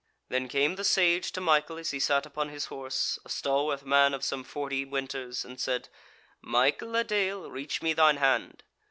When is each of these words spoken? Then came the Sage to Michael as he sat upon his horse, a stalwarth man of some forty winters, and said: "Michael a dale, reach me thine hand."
Then 0.29 0.47
came 0.47 0.77
the 0.77 0.83
Sage 0.83 1.31
to 1.33 1.39
Michael 1.41 1.77
as 1.77 1.91
he 1.91 1.99
sat 1.99 2.25
upon 2.25 2.49
his 2.49 2.65
horse, 2.73 3.19
a 3.23 3.29
stalwarth 3.29 3.85
man 3.85 4.15
of 4.15 4.23
some 4.23 4.43
forty 4.43 4.83
winters, 4.83 5.45
and 5.45 5.59
said: 5.61 5.89
"Michael 6.41 6.95
a 6.95 7.03
dale, 7.03 7.51
reach 7.51 7.83
me 7.83 7.93
thine 7.93 8.17
hand." 8.17 8.63